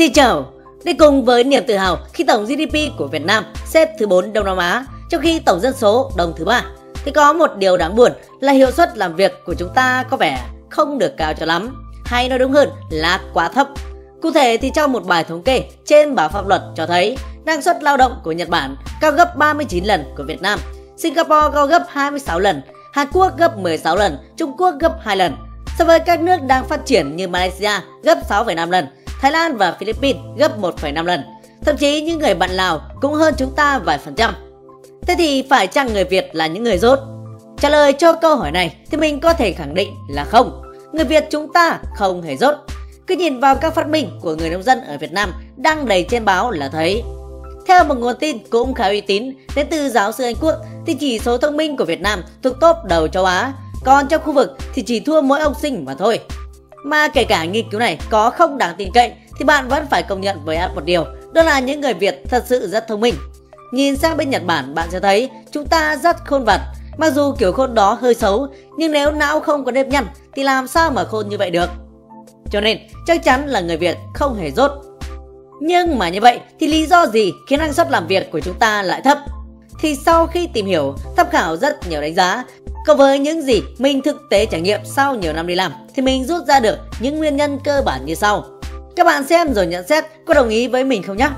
[0.00, 0.52] Xin chào,
[0.84, 4.32] đi cùng với niềm tự hào khi tổng GDP của Việt Nam xếp thứ 4
[4.32, 6.64] Đông Nam Á, trong khi tổng dân số đông thứ ba.
[7.04, 10.16] Thì có một điều đáng buồn là hiệu suất làm việc của chúng ta có
[10.16, 13.68] vẻ không được cao cho lắm, hay nói đúng hơn là quá thấp.
[14.22, 17.62] Cụ thể thì trong một bài thống kê trên báo pháp luật cho thấy năng
[17.62, 20.58] suất lao động của Nhật Bản cao gấp 39 lần của Việt Nam,
[20.96, 22.62] Singapore cao gấp 26 lần,
[22.92, 25.36] Hàn Quốc gấp 16 lần, Trung Quốc gấp 2 lần.
[25.78, 27.72] So với các nước đang phát triển như Malaysia
[28.02, 28.86] gấp 6,5 lần,
[29.20, 31.20] Thái Lan và Philippines gấp 1,5 lần.
[31.64, 34.34] Thậm chí những người bạn Lào cũng hơn chúng ta vài phần trăm.
[35.06, 36.98] Thế thì phải chăng người Việt là những người rốt?
[37.58, 40.62] Trả lời cho câu hỏi này thì mình có thể khẳng định là không.
[40.92, 42.54] Người Việt chúng ta không hề rốt.
[43.06, 46.06] Cứ nhìn vào các phát minh của người nông dân ở Việt Nam đăng đầy
[46.10, 47.02] trên báo là thấy.
[47.66, 50.54] Theo một nguồn tin cũng khá uy tín đến từ giáo sư Anh Quốc
[50.86, 53.52] thì chỉ số thông minh của Việt Nam thuộc top đầu châu Á,
[53.84, 56.20] còn trong khu vực thì chỉ thua mỗi ông sinh mà thôi.
[56.84, 60.02] Mà kể cả nghiên cứu này có không đáng tin cậy thì bạn vẫn phải
[60.02, 63.14] công nhận với một điều, đó là những người Việt thật sự rất thông minh.
[63.72, 66.60] Nhìn sang bên Nhật Bản bạn sẽ thấy chúng ta rất khôn vặt.
[66.98, 70.42] Mặc dù kiểu khôn đó hơi xấu, nhưng nếu não không có nếp nhăn thì
[70.42, 71.70] làm sao mà khôn như vậy được.
[72.50, 74.70] Cho nên chắc chắn là người Việt không hề rốt.
[75.60, 78.58] Nhưng mà như vậy thì lý do gì khiến năng suất làm việc của chúng
[78.58, 79.18] ta lại thấp?
[79.80, 82.44] Thì sau khi tìm hiểu, tham khảo rất nhiều đánh giá,
[82.86, 86.02] cộng với những gì mình thực tế trải nghiệm sau nhiều năm đi làm thì
[86.02, 88.44] mình rút ra được những nguyên nhân cơ bản như sau.
[88.96, 91.28] Các bạn xem rồi nhận xét có đồng ý với mình không nhé?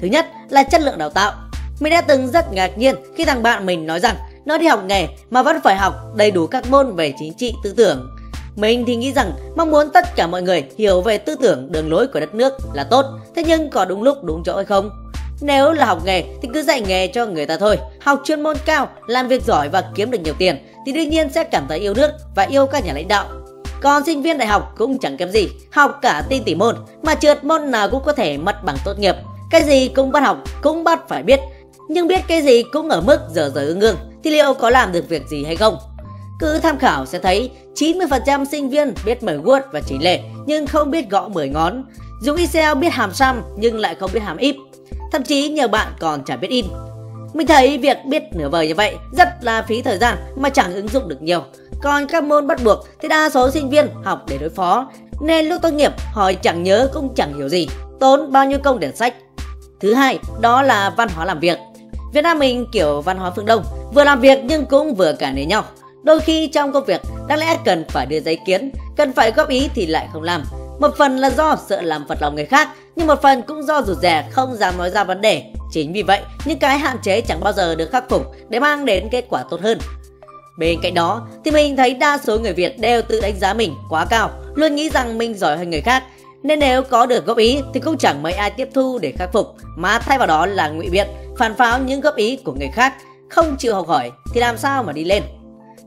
[0.00, 1.32] Thứ nhất là chất lượng đào tạo.
[1.80, 4.84] Mình đã từng rất ngạc nhiên khi thằng bạn mình nói rằng nó đi học
[4.86, 8.10] nghề mà vẫn phải học đầy đủ các môn về chính trị tư tưởng.
[8.56, 11.90] Mình thì nghĩ rằng mong muốn tất cả mọi người hiểu về tư tưởng đường
[11.90, 13.04] lối của đất nước là tốt,
[13.36, 15.09] thế nhưng có đúng lúc đúng chỗ hay không?
[15.40, 18.56] Nếu là học nghề thì cứ dạy nghề cho người ta thôi, học chuyên môn
[18.64, 21.78] cao, làm việc giỏi và kiếm được nhiều tiền thì đương nhiên sẽ cảm thấy
[21.78, 23.26] yêu nước và yêu các nhà lãnh đạo.
[23.82, 27.14] Còn sinh viên đại học cũng chẳng kém gì, học cả tin tỷ môn mà
[27.14, 29.16] trượt môn nào cũng có thể mất bằng tốt nghiệp.
[29.50, 31.40] Cái gì cũng bắt học, cũng bắt phải biết,
[31.88, 34.92] nhưng biết cái gì cũng ở mức giờ giờ ương ương thì liệu có làm
[34.92, 35.78] được việc gì hay không?
[36.40, 40.66] Cứ tham khảo sẽ thấy 90% sinh viên biết mở Word và chỉ lệ nhưng
[40.66, 41.84] không biết gõ 10 ngón.
[42.22, 44.69] Dùng Excel biết hàm sum nhưng lại không biết hàm if.
[45.12, 46.66] Thậm chí nhiều bạn còn chả biết in.
[47.34, 50.74] Mình thấy việc biết nửa vời như vậy rất là phí thời gian mà chẳng
[50.74, 51.44] ứng dụng được nhiều.
[51.82, 54.90] Còn các môn bắt buộc thì đa số sinh viên học để đối phó
[55.20, 57.68] nên lúc tốt nghiệp hỏi chẳng nhớ cũng chẳng hiểu gì,
[58.00, 59.14] tốn bao nhiêu công để sách.
[59.80, 61.58] Thứ hai, đó là văn hóa làm việc.
[62.12, 65.32] Việt Nam mình kiểu văn hóa phương Đông, vừa làm việc nhưng cũng vừa cả
[65.32, 65.64] nể nhau.
[66.02, 69.48] Đôi khi trong công việc đáng lẽ cần phải đưa giấy kiến, cần phải góp
[69.48, 70.42] ý thì lại không làm.
[70.80, 73.82] Một phần là do sợ làm phật lòng người khác, nhưng một phần cũng do
[73.82, 75.42] rụt rè không dám nói ra vấn đề.
[75.72, 78.84] Chính vì vậy, những cái hạn chế chẳng bao giờ được khắc phục để mang
[78.84, 79.78] đến kết quả tốt hơn.
[80.58, 83.74] Bên cạnh đó thì mình thấy đa số người Việt đều tự đánh giá mình
[83.90, 86.02] quá cao, luôn nghĩ rằng mình giỏi hơn người khác.
[86.42, 89.32] Nên nếu có được góp ý thì cũng chẳng mấy ai tiếp thu để khắc
[89.32, 91.06] phục, mà thay vào đó là ngụy biện,
[91.38, 92.94] phản pháo những góp ý của người khác,
[93.28, 95.22] không chịu học hỏi thì làm sao mà đi lên.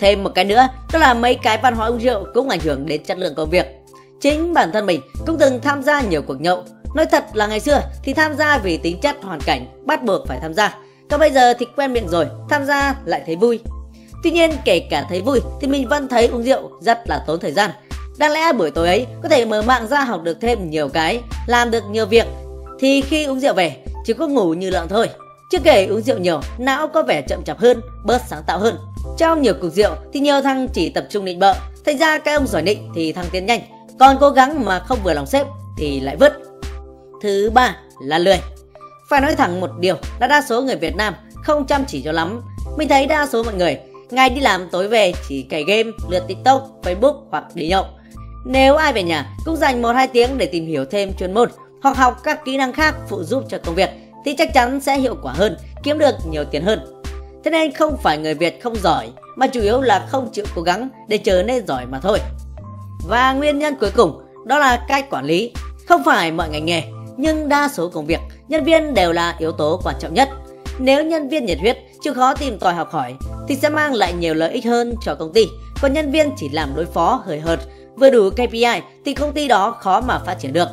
[0.00, 2.86] Thêm một cái nữa, đó là mấy cái văn hóa uống rượu cũng ảnh hưởng
[2.86, 3.77] đến chất lượng công việc.
[4.20, 6.64] Chính bản thân mình cũng từng tham gia nhiều cuộc nhậu.
[6.94, 10.26] Nói thật là ngày xưa thì tham gia vì tính chất hoàn cảnh, bắt buộc
[10.26, 10.78] phải tham gia.
[11.10, 13.60] Còn bây giờ thì quen miệng rồi, tham gia lại thấy vui.
[14.22, 17.40] Tuy nhiên kể cả thấy vui thì mình vẫn thấy uống rượu rất là tốn
[17.40, 17.70] thời gian.
[18.18, 21.20] Đáng lẽ buổi tối ấy có thể mở mạng ra học được thêm nhiều cái,
[21.46, 22.26] làm được nhiều việc.
[22.80, 25.08] Thì khi uống rượu về chỉ có ngủ như lợn thôi.
[25.52, 28.78] Chưa kể uống rượu nhiều, não có vẻ chậm chạp hơn, bớt sáng tạo hơn.
[29.18, 31.54] Trong nhiều cuộc rượu thì nhiều thằng chỉ tập trung định bợ,
[31.86, 33.60] thành ra cái ông giỏi định thì thằng tiến nhanh,
[33.98, 35.46] còn cố gắng mà không vừa lòng sếp
[35.78, 36.32] thì lại vứt.
[37.22, 38.38] Thứ ba là lười.
[39.10, 41.14] Phải nói thẳng một điều là đa số người Việt Nam
[41.44, 42.40] không chăm chỉ cho lắm.
[42.76, 43.78] Mình thấy đa số mọi người
[44.10, 47.84] ngày đi làm tối về chỉ cày game, lướt TikTok, Facebook hoặc đi nhậu.
[48.46, 51.50] Nếu ai về nhà cũng dành 1-2 tiếng để tìm hiểu thêm chuyên môn
[51.82, 53.90] hoặc học các kỹ năng khác phụ giúp cho công việc
[54.24, 57.02] thì chắc chắn sẽ hiệu quả hơn, kiếm được nhiều tiền hơn.
[57.44, 60.62] Thế nên không phải người Việt không giỏi mà chủ yếu là không chịu cố
[60.62, 62.18] gắng để trở nên giỏi mà thôi.
[63.08, 65.52] Và nguyên nhân cuối cùng đó là cách quản lý.
[65.86, 66.82] Không phải mọi ngành nghề,
[67.16, 70.28] nhưng đa số công việc, nhân viên đều là yếu tố quan trọng nhất.
[70.78, 73.14] Nếu nhân viên nhiệt huyết, chịu khó tìm tòi học hỏi
[73.48, 75.46] thì sẽ mang lại nhiều lợi ích hơn cho công ty.
[75.82, 77.60] Còn nhân viên chỉ làm đối phó hời hợt,
[77.96, 80.68] vừa đủ KPI thì công ty đó khó mà phát triển được.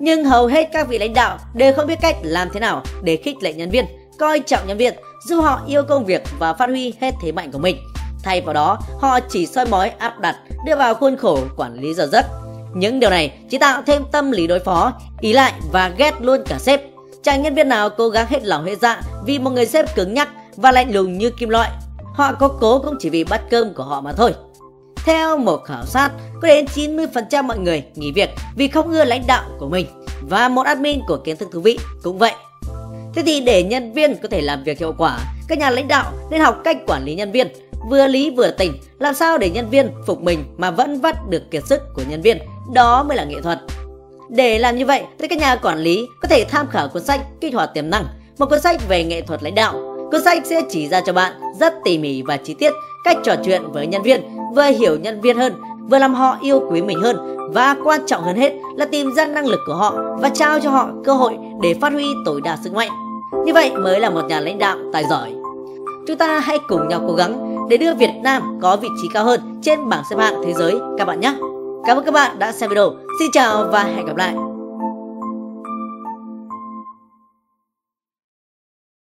[0.00, 3.16] Nhưng hầu hết các vị lãnh đạo đều không biết cách làm thế nào để
[3.16, 3.84] khích lệ nhân viên,
[4.18, 4.94] coi trọng nhân viên,
[5.26, 7.76] giúp họ yêu công việc và phát huy hết thế mạnh của mình.
[8.26, 11.94] Thay vào đó, họ chỉ soi mói áp đặt, đưa vào khuôn khổ quản lý
[11.94, 12.26] giờ giấc.
[12.74, 16.40] Những điều này chỉ tạo thêm tâm lý đối phó, ý lại và ghét luôn
[16.46, 16.80] cả sếp.
[17.22, 20.14] Chẳng nhân viên nào cố gắng hết lòng hết dạ vì một người sếp cứng
[20.14, 21.70] nhắc và lạnh lùng như kim loại.
[22.14, 24.34] Họ có cố cũng chỉ vì bắt cơm của họ mà thôi.
[25.04, 26.10] Theo một khảo sát,
[26.42, 29.86] có đến 90% mọi người nghỉ việc vì không ưa lãnh đạo của mình
[30.28, 32.32] và một admin của kiến thức thú vị cũng vậy.
[33.14, 35.18] Thế thì để nhân viên có thể làm việc hiệu quả,
[35.48, 37.48] các nhà lãnh đạo nên học cách quản lý nhân viên,
[37.90, 41.50] vừa lý vừa tình, làm sao để nhân viên phục mình mà vẫn vắt được
[41.50, 42.38] kiệt sức của nhân viên,
[42.74, 43.58] đó mới là nghệ thuật.
[44.28, 47.20] Để làm như vậy thì các nhà quản lý có thể tham khảo cuốn sách
[47.40, 48.04] Kích hoạt tiềm năng,
[48.38, 49.74] một cuốn sách về nghệ thuật lãnh đạo.
[50.10, 52.72] Cuốn sách sẽ chỉ ra cho bạn rất tỉ mỉ và chi tiết
[53.04, 54.20] cách trò chuyện với nhân viên,
[54.54, 55.52] vừa hiểu nhân viên hơn,
[55.90, 59.26] vừa làm họ yêu quý mình hơn và quan trọng hơn hết là tìm ra
[59.26, 62.58] năng lực của họ và trao cho họ cơ hội để phát huy tối đa
[62.64, 62.90] sức mạnh.
[63.44, 65.32] Như vậy mới là một nhà lãnh đạo tài giỏi.
[66.06, 69.24] Chúng ta hãy cùng nhau cố gắng để đưa Việt Nam có vị trí cao
[69.24, 71.34] hơn trên bảng xếp hạng thế giới các bạn nhé.
[71.86, 72.90] Cảm ơn các bạn đã xem video.
[73.20, 74.55] Xin chào và hẹn gặp lại.